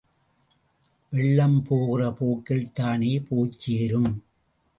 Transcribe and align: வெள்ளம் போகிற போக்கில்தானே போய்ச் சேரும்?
வெள்ளம் 1.11 1.63
போகிற 1.63 2.09
போக்கில்தானே 2.19 3.13
போய்ச் 3.29 3.59
சேரும்? 3.59 4.11